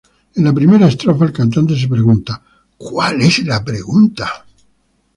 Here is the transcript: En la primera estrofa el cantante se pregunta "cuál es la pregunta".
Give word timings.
En 0.35 0.45
la 0.47 0.53
primera 0.59 0.87
estrofa 0.91 1.25
el 1.25 1.31
cantante 1.31 1.77
se 1.77 1.87
pregunta 1.87 2.41
"cuál 2.75 3.21
es 3.21 3.45
la 3.45 3.63
pregunta". 3.63 4.47